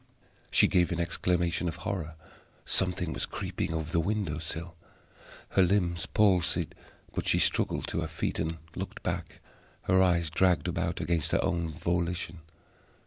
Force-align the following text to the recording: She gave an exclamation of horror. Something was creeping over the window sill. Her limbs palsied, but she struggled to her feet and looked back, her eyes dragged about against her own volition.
She 0.49 0.67
gave 0.67 0.91
an 0.91 0.99
exclamation 0.99 1.67
of 1.67 1.75
horror. 1.85 2.15
Something 2.65 3.13
was 3.13 3.27
creeping 3.27 3.71
over 3.71 3.91
the 3.91 3.99
window 3.99 4.39
sill. 4.39 4.75
Her 5.49 5.61
limbs 5.61 6.07
palsied, 6.07 6.73
but 7.13 7.27
she 7.27 7.37
struggled 7.37 7.85
to 7.89 7.99
her 8.01 8.07
feet 8.07 8.39
and 8.39 8.57
looked 8.75 9.03
back, 9.03 9.41
her 9.83 10.01
eyes 10.01 10.31
dragged 10.31 10.67
about 10.67 11.01
against 11.01 11.33
her 11.33 11.43
own 11.45 11.69
volition. 11.69 12.39